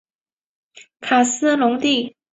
[0.99, 1.55] 卡斯蒂
[2.09, 2.13] 隆。